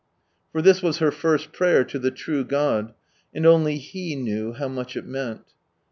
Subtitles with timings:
[0.51, 2.95] For this was her first [)raycr to the true God,
[3.35, 5.53] and only He knew how much it meant.